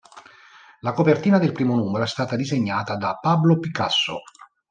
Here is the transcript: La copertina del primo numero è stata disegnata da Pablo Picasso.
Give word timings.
La 0.79 0.93
copertina 0.93 1.37
del 1.37 1.51
primo 1.51 1.75
numero 1.75 2.03
è 2.03 2.07
stata 2.07 2.35
disegnata 2.35 2.95
da 2.95 3.19
Pablo 3.21 3.59
Picasso. 3.59 4.23